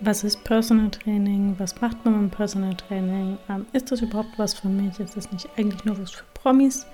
[0.00, 1.56] Was ist Personal Training?
[1.58, 3.36] Was macht man mit Personal Training?
[3.48, 5.00] Ähm, ist das überhaupt was für mich?
[5.00, 6.86] Ist das nicht eigentlich nur was für Promis?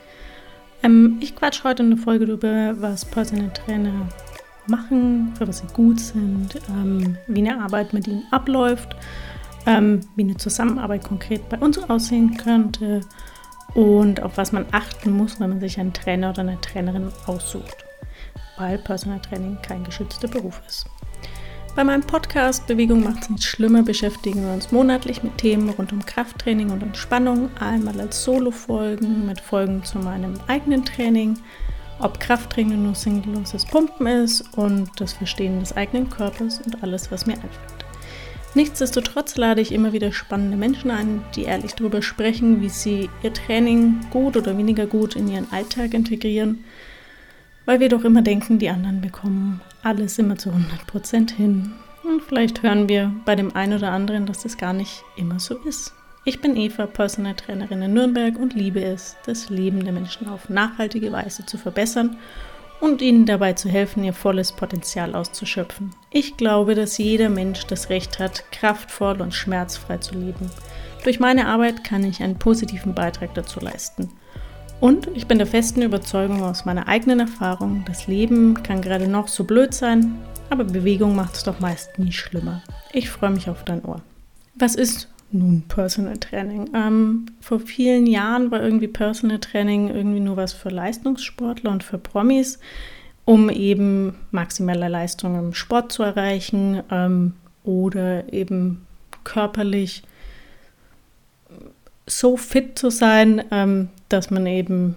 [0.82, 4.08] Ähm, ich quatsch heute eine Folge darüber, was Personal Trainer
[4.68, 8.96] machen, für was sie gut sind, ähm, wie eine Arbeit mit ihnen abläuft,
[9.66, 13.02] ähm, wie eine Zusammenarbeit konkret bei uns aussehen könnte
[13.74, 17.84] und auf was man achten muss, wenn man sich einen Trainer oder eine Trainerin aussucht,
[18.56, 20.86] weil Personal Training kein geschützter Beruf ist.
[21.74, 25.92] Bei meinem Podcast Bewegung macht es nicht schlimmer beschäftigen wir uns monatlich mit Themen rund
[25.92, 31.36] um Krafttraining und Entspannung, einmal als Solo-Folgen mit Folgen zu meinem eigenen Training,
[31.98, 37.26] ob Krafttraining nur sinnloses Pumpen ist und das Verstehen des eigenen Körpers und alles, was
[37.26, 37.84] mir einfällt.
[38.54, 43.32] Nichtsdestotrotz lade ich immer wieder spannende Menschen ein, die ehrlich darüber sprechen, wie sie ihr
[43.32, 46.62] Training gut oder weniger gut in ihren Alltag integrieren
[47.66, 51.72] weil wir doch immer denken, die anderen bekommen alles immer zu 100% hin.
[52.02, 55.56] Und vielleicht hören wir bei dem einen oder anderen, dass das gar nicht immer so
[55.58, 55.94] ist.
[56.26, 60.48] Ich bin Eva, Personal Trainerin in Nürnberg und liebe es, das Leben der Menschen auf
[60.48, 62.16] nachhaltige Weise zu verbessern
[62.80, 65.94] und ihnen dabei zu helfen, ihr volles Potenzial auszuschöpfen.
[66.10, 70.50] Ich glaube, dass jeder Mensch das Recht hat, kraftvoll und schmerzfrei zu leben.
[71.04, 74.10] Durch meine Arbeit kann ich einen positiven Beitrag dazu leisten.
[74.80, 79.28] Und ich bin der festen Überzeugung aus meiner eigenen Erfahrung, das Leben kann gerade noch
[79.28, 80.14] so blöd sein,
[80.50, 82.62] aber Bewegung macht es doch meist nie schlimmer.
[82.92, 84.02] Ich freue mich auf dein Ohr.
[84.54, 86.70] Was ist nun Personal Training?
[86.74, 91.98] Ähm, vor vielen Jahren war irgendwie Personal Training irgendwie nur was für Leistungssportler und für
[91.98, 92.58] Promis,
[93.24, 98.86] um eben maximale Leistung im Sport zu erreichen ähm, oder eben
[99.24, 100.02] körperlich
[102.06, 104.96] so fit zu sein, ähm, dass man eben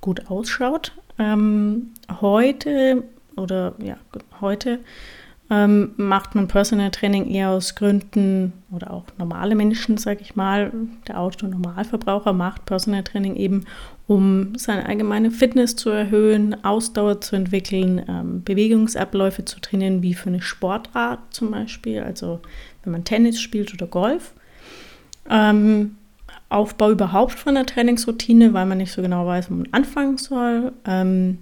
[0.00, 0.92] gut ausschaut.
[1.18, 3.04] Ähm, heute
[3.36, 3.96] oder ja,
[4.40, 4.80] heute
[5.50, 10.72] ähm, macht man Personal Training eher aus Gründen oder auch normale Menschen, sage ich mal,
[11.06, 13.66] der Autonormalverbraucher macht Personal Training eben,
[14.06, 20.28] um seine allgemeine Fitness zu erhöhen, Ausdauer zu entwickeln, ähm, Bewegungsabläufe zu trainieren, wie für
[20.28, 22.40] eine Sportart zum Beispiel, also
[22.82, 24.32] wenn man Tennis spielt oder Golf.
[25.28, 25.96] Ähm,
[26.54, 30.72] Aufbau überhaupt von der Trainingsroutine, weil man nicht so genau weiß, wo man anfangen soll.
[30.86, 31.38] Ähm,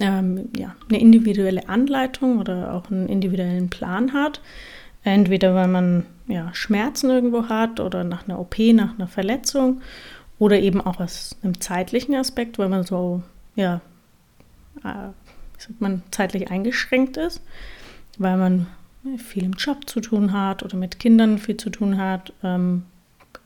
[0.00, 4.40] ähm, ja, eine individuelle Anleitung oder auch einen individuellen Plan hat.
[5.02, 9.80] Entweder weil man ja, Schmerzen irgendwo hat oder nach einer OP, nach einer Verletzung
[10.38, 13.22] oder eben auch aus einem zeitlichen Aspekt, weil man so,
[13.56, 13.80] ja,
[14.84, 15.10] äh,
[15.56, 17.42] sagt man, zeitlich eingeschränkt ist,
[18.18, 18.66] weil man
[19.16, 22.32] viel im Job zu tun hat oder mit Kindern viel zu tun hat.
[22.42, 22.84] Ähm,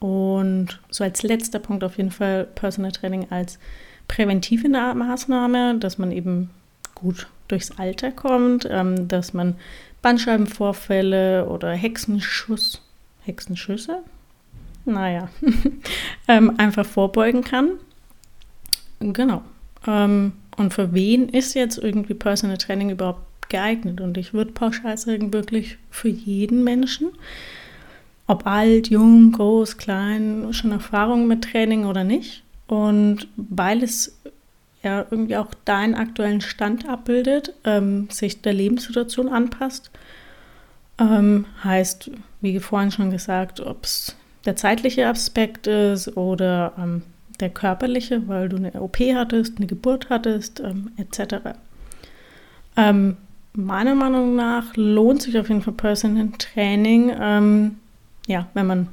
[0.02, 3.60] und so als letzter Punkt auf jeden Fall Personal Training als
[4.08, 6.50] präventive Maßnahme, dass man eben
[6.96, 9.54] gut durchs Alter kommt, ähm, dass man
[10.02, 12.82] Bandscheibenvorfälle oder Hexenschuss,
[13.22, 13.98] Hexenschüsse,
[14.84, 15.28] naja,
[16.28, 17.70] ähm, einfach vorbeugen kann.
[18.98, 19.42] Genau.
[19.86, 24.00] Ähm, und für wen ist jetzt irgendwie Personal Training überhaupt geeignet?
[24.00, 27.12] Und ich würde pauschal sagen, wirklich für jeden Menschen
[28.26, 32.42] ob alt, jung, groß, klein, schon Erfahrung mit Training oder nicht.
[32.66, 34.18] Und weil es
[34.82, 39.90] ja irgendwie auch deinen aktuellen Stand abbildet, ähm, sich der Lebenssituation anpasst,
[40.98, 42.10] ähm, heißt,
[42.40, 47.02] wie vorhin schon gesagt, ob es der zeitliche Aspekt ist oder ähm,
[47.40, 51.56] der körperliche, weil du eine OP hattest, eine Geburt hattest, ähm, etc.
[52.76, 53.16] Ähm,
[53.54, 57.76] meiner Meinung nach lohnt sich auf jeden Fall Personal Training, ähm,
[58.26, 58.88] ja, wenn man,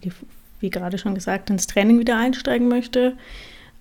[0.00, 0.12] wie,
[0.60, 3.16] wie, gerade schon gesagt, ins Training wieder einsteigen möchte,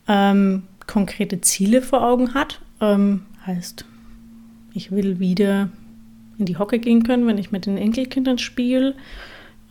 [0.08, 2.60] ähm, konkrete Ziele vor Augen hat.
[2.82, 3.86] Ähm, heißt,
[4.74, 5.70] ich will wieder
[6.38, 8.96] in die Hocke gehen können, wenn ich mit den Enkelkindern spiele.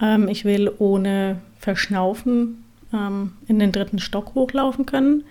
[0.00, 5.24] Ähm, ich will ohne Verschnaufen ähm, in den dritten Stock hochlaufen können.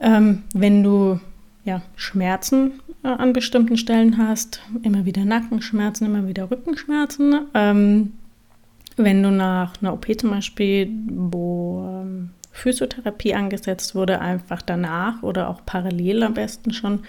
[0.00, 1.20] Ähm, wenn du
[1.64, 8.12] ja, Schmerzen äh, an bestimmten Stellen hast, immer wieder Nackenschmerzen, immer wieder Rückenschmerzen, ähm,
[8.98, 15.48] wenn du nach einer OP zum Beispiel, wo ähm, Physiotherapie angesetzt wurde, einfach danach oder
[15.48, 17.00] auch parallel am besten schon,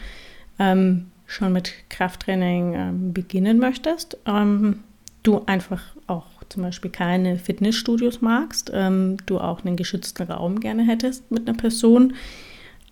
[0.59, 4.80] ähm, schon mit Krafttraining ähm, beginnen möchtest, ähm,
[5.24, 10.83] du einfach auch zum Beispiel keine Fitnessstudios magst, ähm, du auch einen geschützten Raum gerne
[10.83, 12.13] hättest mit einer Person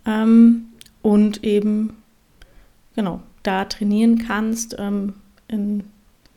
[0.06, 0.68] ähm,
[1.02, 1.94] und eben
[2.96, 4.74] genau da trainieren kannst
[5.48, 5.84] in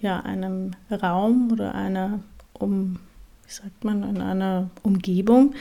[0.00, 2.20] ja, einem Raum oder einer
[2.60, 2.98] um,
[3.46, 5.54] wie sagt man, in einer Umgebung,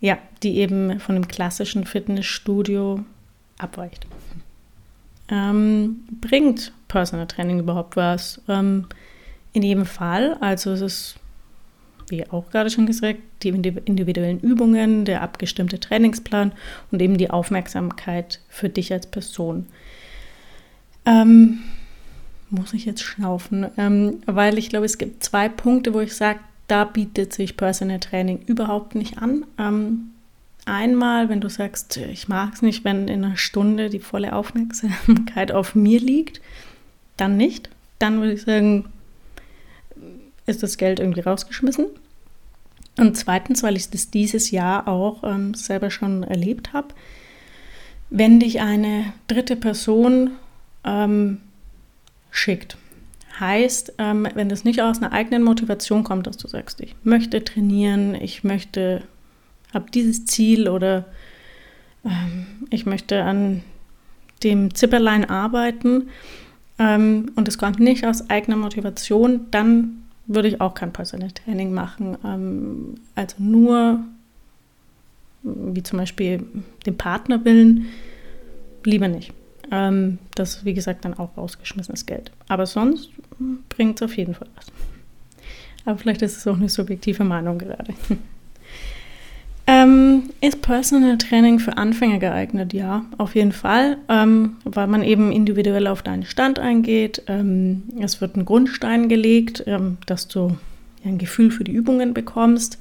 [0.00, 3.00] ja, die eben von dem klassischen Fitnessstudio
[3.58, 4.06] abweicht.
[5.28, 8.40] Ähm, bringt Personal Training überhaupt was?
[8.48, 8.86] Ähm,
[9.52, 11.16] in jedem Fall, also es ist,
[12.08, 16.52] wie auch gerade schon gesagt, die individuellen Übungen, der abgestimmte Trainingsplan
[16.90, 19.66] und eben die Aufmerksamkeit für dich als Person.
[21.06, 21.60] Ähm,
[22.50, 26.40] muss ich jetzt schnaufen, ähm, weil ich glaube, es gibt zwei Punkte, wo ich sage,
[26.66, 29.44] da bietet sich Personal Training überhaupt nicht an.
[29.58, 30.10] Ähm,
[30.66, 35.52] einmal, wenn du sagst, ich mag es nicht, wenn in einer Stunde die volle Aufmerksamkeit
[35.52, 36.40] auf mir liegt,
[37.16, 37.70] dann nicht.
[37.98, 38.86] Dann würde ich sagen,
[40.46, 41.86] ist das Geld irgendwie rausgeschmissen.
[42.98, 46.88] Und zweitens, weil ich das dieses Jahr auch ähm, selber schon erlebt habe,
[48.10, 50.32] wenn dich eine dritte Person
[50.84, 51.40] ähm,
[52.30, 52.76] schickt.
[53.38, 57.42] Heißt, ähm, wenn das nicht aus einer eigenen Motivation kommt, dass du sagst, ich möchte
[57.42, 59.02] trainieren, ich möchte,
[59.72, 61.06] habe dieses Ziel oder
[62.04, 63.62] ähm, ich möchte an
[64.42, 66.08] dem Zipperlein arbeiten
[66.78, 71.72] ähm, und es kommt nicht aus eigener Motivation, dann würde ich auch kein Personal Training
[71.72, 72.16] machen.
[72.24, 74.00] Ähm, also nur,
[75.42, 76.44] wie zum Beispiel
[76.86, 77.86] den Partner willen,
[78.84, 79.32] lieber nicht.
[79.70, 82.32] Ähm, das, wie gesagt, dann auch rausgeschmissenes Geld.
[82.48, 83.10] Aber sonst
[83.68, 84.66] bringt es auf jeden Fall was.
[85.84, 87.94] Aber vielleicht ist es auch eine subjektive Meinung gerade.
[89.66, 92.72] ähm, ist Personal Training für Anfänger geeignet?
[92.72, 97.22] Ja, auf jeden Fall, ähm, weil man eben individuell auf deinen Stand eingeht.
[97.28, 100.56] Ähm, es wird ein Grundstein gelegt, ähm, dass du
[101.04, 102.78] ein Gefühl für die Übungen bekommst.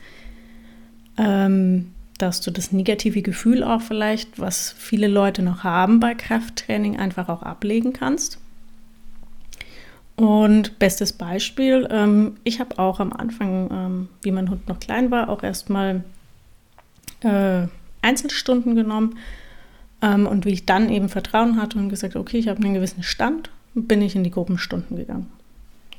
[1.18, 6.98] Ähm, dass du das negative Gefühl auch vielleicht, was viele Leute noch haben bei Krafttraining,
[6.98, 8.39] einfach auch ablegen kannst.
[10.16, 15.12] Und bestes Beispiel, ähm, ich habe auch am Anfang, ähm, wie mein Hund noch klein
[15.12, 16.04] war, auch erstmal
[17.21, 17.68] äh,
[18.01, 19.18] Einzelstunden genommen.
[20.01, 23.04] Ähm, und wie ich dann eben Vertrauen hatte und gesagt, okay, ich habe einen gewissen
[23.04, 25.27] Stand, bin ich in die Gruppenstunden gegangen.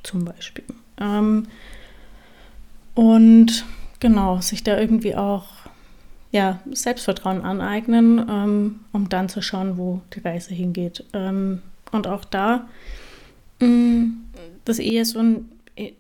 [0.03, 0.65] Zum Beispiel.
[0.99, 1.47] Ähm,
[2.95, 3.65] und
[4.01, 5.47] genau, sich da irgendwie auch
[6.33, 11.05] ja, Selbstvertrauen aneignen, ähm, um dann zu schauen, wo die Reise hingeht.
[11.13, 12.69] Ähm, und auch da
[13.61, 14.25] mh, mm,
[14.65, 15.93] das eher so ein, äh,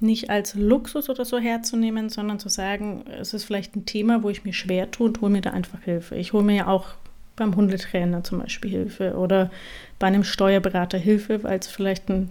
[0.00, 4.30] nicht als Luxus oder so herzunehmen, sondern zu sagen, es ist vielleicht ein Thema, wo
[4.30, 6.16] ich mir schwer tue und hole mir da einfach Hilfe.
[6.16, 6.88] Ich hole mir ja auch
[7.36, 9.50] beim Hundetrainer zum Beispiel Hilfe oder
[9.98, 12.30] bei einem Steuerberater Hilfe, weil es vielleicht ein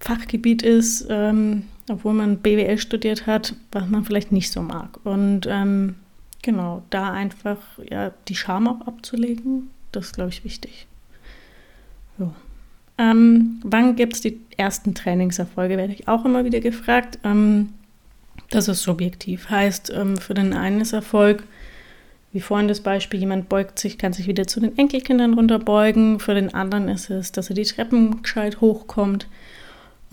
[0.00, 4.98] Fachgebiet ist, ähm, obwohl man BWL studiert hat, was man vielleicht nicht so mag.
[5.04, 5.96] Und ähm,
[6.42, 10.86] genau, da einfach ja, die Scham auch abzulegen, das ist, glaube ich, wichtig.
[12.18, 12.32] So.
[12.98, 17.18] Ähm, wann gibt es die ersten Trainingserfolge, werde ich auch immer wieder gefragt.
[17.24, 17.74] Ähm,
[18.50, 19.50] das ist subjektiv.
[19.50, 21.44] Heißt, ähm, für den einen ist Erfolg,
[22.32, 26.20] wie vorhin das Beispiel, jemand beugt sich, kann sich wieder zu den Enkelkindern runterbeugen.
[26.20, 29.26] Für den anderen ist es, dass er die Treppen gescheit hochkommt.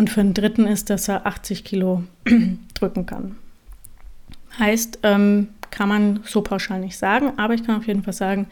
[0.03, 2.03] Und für den dritten ist, dass er 80 Kilo
[2.73, 3.37] drücken kann.
[4.59, 8.47] Heißt, ähm, kann man so pauschal nicht sagen, aber ich kann auf jeden Fall sagen,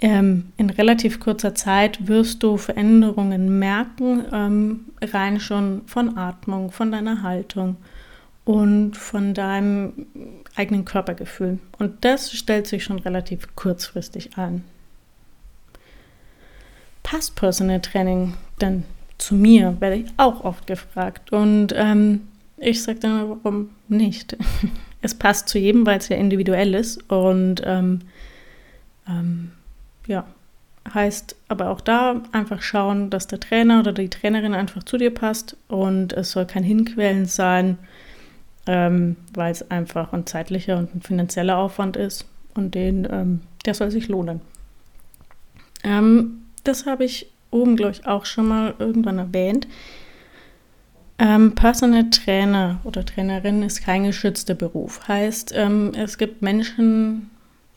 [0.00, 6.90] ähm, in relativ kurzer Zeit wirst du Veränderungen merken, ähm, rein schon von Atmung, von
[6.90, 7.76] deiner Haltung
[8.44, 9.92] und von deinem
[10.56, 11.60] eigenen Körpergefühl.
[11.78, 14.64] Und das stellt sich schon relativ kurzfristig an.
[17.04, 18.82] Passt Personal Training denn
[19.22, 21.32] zu mir, werde ich auch oft gefragt.
[21.32, 24.36] Und ähm, ich sage dann, warum nicht?
[25.02, 27.10] es passt zu jedem, weil es ja individuell ist.
[27.10, 28.00] Und ähm,
[29.08, 29.52] ähm,
[30.06, 30.26] ja,
[30.92, 35.14] heißt aber auch da einfach schauen, dass der Trainer oder die Trainerin einfach zu dir
[35.14, 35.56] passt.
[35.68, 37.78] Und es soll kein Hinquellen sein,
[38.66, 42.26] ähm, weil es einfach ein zeitlicher und ein finanzieller Aufwand ist.
[42.54, 44.40] Und den, ähm, der soll sich lohnen.
[45.84, 49.68] Ähm, das habe ich oben, glaube ich, auch schon mal irgendwann erwähnt.
[51.18, 55.06] Ähm, Personal Trainer oder Trainerin ist kein geschützter Beruf.
[55.06, 57.30] Heißt, ähm, es gibt Menschen,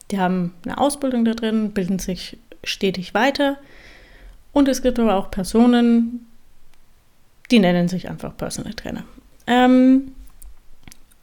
[0.10, 3.58] die haben eine Ausbildung da drin, bilden sich stetig weiter.
[4.51, 6.25] Und es gibt aber auch Personen,
[7.51, 9.03] die nennen sich einfach Personal Trainer.
[9.46, 10.13] Ähm,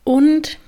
[0.04, 0.58] und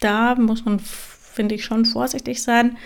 [0.00, 2.76] da muss man, finde ich, schon vorsichtig sein,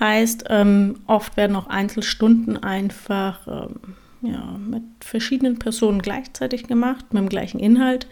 [0.00, 7.22] Heißt, ähm, oft werden auch Einzelstunden einfach ähm, ja, mit verschiedenen Personen gleichzeitig gemacht, mit
[7.22, 8.06] dem gleichen Inhalt,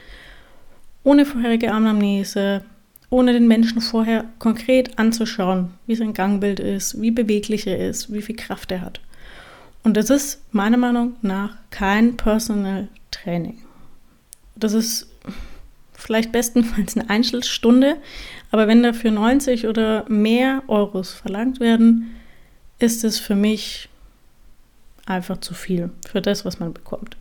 [1.03, 2.63] ohne vorherige Anamnese,
[3.11, 8.23] ohne den Menschen vorher konkret anzuschauen, wie sein Gangbild ist, wie beweglich er ist, wie
[8.23, 9.01] viel Kraft er hat.
[9.83, 13.63] Und das ist meiner Meinung nach kein Personal Training.
[14.57, 15.08] Das ist
[15.99, 17.97] vielleicht bestenfalls eine Einzelstunde,
[18.51, 22.15] aber wenn dafür 90 oder mehr Euros verlangt werden,
[22.79, 23.89] ist es für mich
[25.07, 27.17] einfach zu viel für das, was man bekommt.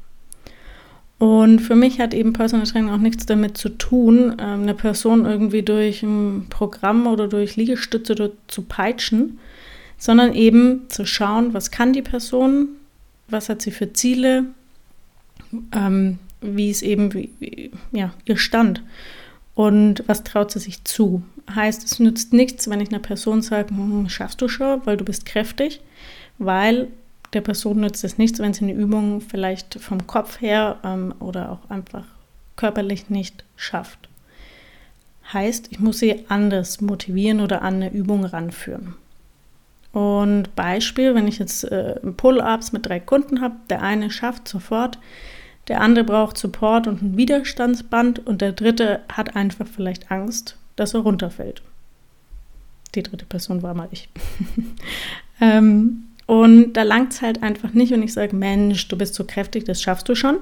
[1.17, 5.25] Und für mich hat eben Personal Training auch nichts damit zu tun, ähm, eine Person
[5.25, 9.39] irgendwie durch ein Programm oder durch Liegestütze zu peitschen,
[9.97, 12.69] sondern eben zu schauen, was kann die Person,
[13.27, 14.45] was hat sie für Ziele,
[15.71, 18.83] ähm, wie ist eben wie, ja, ihr Stand
[19.55, 21.23] und was traut sie sich zu.
[21.53, 25.05] Heißt, es nützt nichts, wenn ich einer Person sage, hm, schaffst du schon, weil du
[25.05, 25.81] bist kräftig,
[26.37, 26.89] weil
[27.33, 31.51] der Person nützt es nichts, wenn sie eine Übung vielleicht vom Kopf her ähm, oder
[31.51, 32.05] auch einfach
[32.55, 34.09] körperlich nicht schafft.
[35.33, 38.95] Heißt, ich muss sie anders motivieren oder an eine Übung ranführen.
[39.91, 44.99] Und Beispiel, wenn ich jetzt äh, Pull-ups mit drei Kunden habe, der eine schafft sofort,
[45.67, 50.93] der andere braucht Support und ein Widerstandsband und der dritte hat einfach vielleicht Angst, dass
[50.93, 51.61] er runterfällt.
[52.95, 54.09] Die dritte Person war mal ich.
[55.41, 59.23] ähm, und da langt es halt einfach nicht, wenn ich sage, Mensch, du bist so
[59.25, 60.37] kräftig, das schaffst du schon,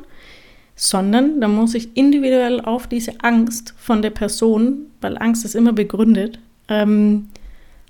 [0.75, 5.73] sondern da muss ich individuell auf diese Angst von der Person, weil Angst ist immer
[5.73, 7.29] begründet, ähm,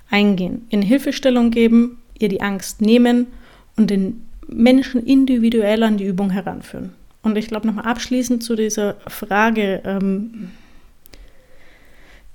[0.10, 3.28] eingehen, in Hilfestellung geben, ihr die Angst nehmen
[3.76, 6.94] und den Menschen individuell an die Übung heranführen.
[7.26, 10.52] Und ich glaube, nochmal abschließend zu dieser Frage, ähm,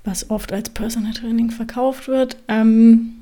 [0.03, 3.13] was oft als Personal Training verkauft wird, ähm,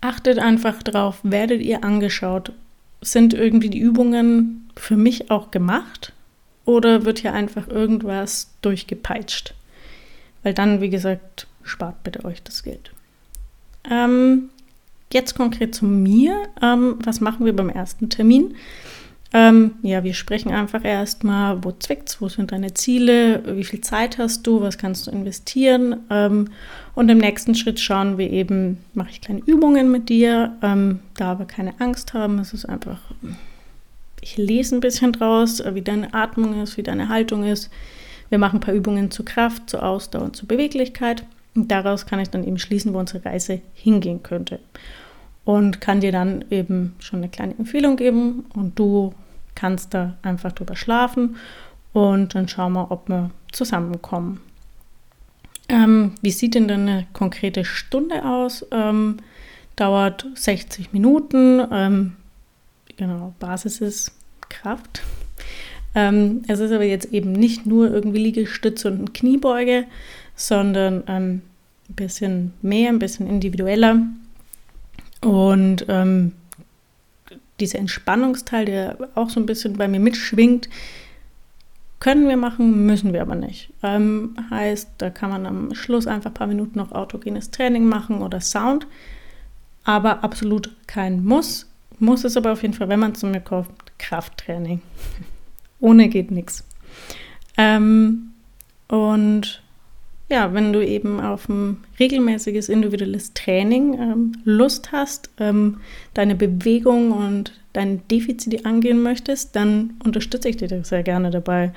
[0.00, 2.52] achtet einfach drauf, werdet ihr angeschaut?
[3.02, 6.12] Sind irgendwie die Übungen für mich auch gemacht?
[6.64, 9.54] Oder wird hier einfach irgendwas durchgepeitscht?
[10.42, 12.90] Weil dann, wie gesagt, spart bitte euch das Geld.
[13.88, 14.50] Ähm,
[15.12, 16.48] jetzt konkret zu mir.
[16.60, 18.56] Ähm, was machen wir beim ersten Termin?
[19.32, 24.18] Ähm, ja, wir sprechen einfach erstmal, wo zwickt's, wo sind deine Ziele, wie viel Zeit
[24.18, 26.00] hast du, was kannst du investieren.
[26.10, 26.48] Ähm,
[26.96, 31.32] und im nächsten Schritt schauen wir eben, mache ich kleine Übungen mit dir, ähm, da
[31.32, 32.40] aber keine Angst haben.
[32.40, 32.98] Es ist einfach,
[34.20, 37.70] ich lese ein bisschen draus, wie deine Atmung ist, wie deine Haltung ist.
[38.30, 41.24] Wir machen ein paar Übungen zur Kraft, zur Ausdauer und zur Beweglichkeit.
[41.54, 44.58] Und daraus kann ich dann eben schließen, wo unsere Reise hingehen könnte
[45.50, 49.12] und kann dir dann eben schon eine kleine Empfehlung geben und du
[49.56, 51.34] kannst da einfach drüber schlafen
[51.92, 54.40] und dann schauen wir, ob wir zusammenkommen.
[55.68, 58.64] Ähm, wie sieht denn eine konkrete Stunde aus?
[58.70, 59.16] Ähm,
[59.74, 61.60] dauert 60 Minuten.
[61.72, 62.12] Ähm,
[62.96, 64.12] genau, Basis ist
[64.48, 65.02] Kraft.
[65.96, 69.86] Ähm, es ist aber jetzt eben nicht nur irgendwie Liegestütze und Kniebeuge,
[70.36, 71.42] sondern ähm,
[71.88, 74.06] ein bisschen mehr, ein bisschen individueller.
[75.20, 76.32] Und ähm,
[77.60, 80.68] dieser Entspannungsteil, der auch so ein bisschen bei mir mitschwingt,
[82.00, 83.70] können wir machen, müssen wir aber nicht.
[83.82, 88.22] Ähm, heißt, da kann man am Schluss einfach ein paar Minuten noch autogenes Training machen
[88.22, 88.86] oder Sound,
[89.84, 91.66] aber absolut kein Muss.
[91.98, 94.80] Muss es aber auf jeden Fall, wenn man zu mir kommt, Krafttraining.
[95.80, 96.64] Ohne geht nichts.
[97.58, 98.32] Ähm,
[98.88, 99.62] und
[100.30, 105.78] ja, wenn du eben auf ein regelmäßiges individuelles Training ähm, Lust hast, ähm,
[106.14, 111.72] deine Bewegung und dein Defizit angehen möchtest, dann unterstütze ich dich sehr gerne dabei.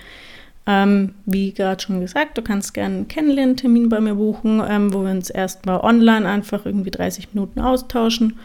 [0.66, 5.04] Ähm, wie gerade schon gesagt, du kannst gerne einen Kennenlerntermin bei mir buchen, ähm, wo
[5.04, 8.40] wir uns erstmal online einfach irgendwie 30 Minuten austauschen.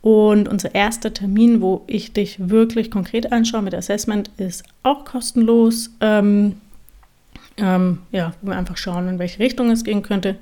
[0.00, 5.90] Und unser erster Termin, wo ich dich wirklich konkret anschaue mit Assessment, ist auch kostenlos.
[6.00, 6.54] Ähm,
[7.58, 10.36] ähm, ja, wo wir einfach schauen, in welche Richtung es gehen könnte.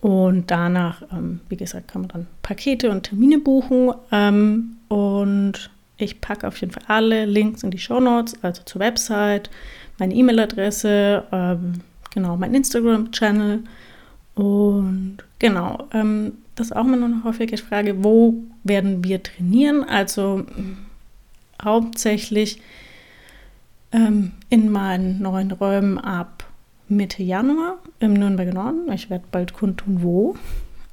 [0.00, 3.92] Und danach, ähm, wie gesagt, kann man dann Pakete und Termine buchen.
[4.10, 8.80] Ähm, und ich packe auf jeden Fall alle Links in die Show Notes, also zur
[8.80, 9.50] Website,
[9.98, 11.74] meine E-Mail-Adresse, ähm,
[12.14, 13.64] genau, mein Instagram-Channel.
[14.34, 19.84] Und genau, ähm, das ist auch immer noch eine häufige Frage, wo werden wir trainieren?
[19.84, 20.44] Also
[21.62, 22.60] hauptsächlich
[23.92, 26.44] ähm, in meinen neuen Räumen ab
[26.88, 28.90] Mitte Januar im Nürnberger Norden.
[28.92, 30.36] Ich werde bald kundtun, wo.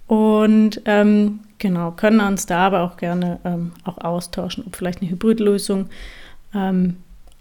[0.07, 5.11] Und ähm, genau, können uns da aber auch gerne ähm, auch austauschen, ob vielleicht eine
[5.11, 5.87] Hybridlösung
[6.53, 6.97] ähm,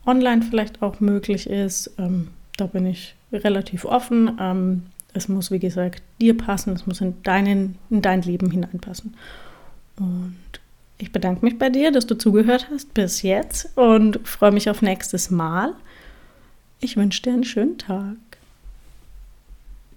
[0.07, 1.95] online vielleicht auch möglich ist.
[1.99, 4.37] Ähm, da bin ich relativ offen.
[4.41, 4.83] Ähm,
[5.13, 9.15] es muss, wie gesagt, dir passen, es muss in, deinen, in dein Leben hineinpassen.
[9.99, 10.37] Und
[10.99, 14.83] ich bedanke mich bei dir, dass du zugehört hast bis jetzt und freue mich auf
[14.83, 15.75] nächstes Mal.
[16.81, 18.17] Ich wünsche dir einen schönen Tag.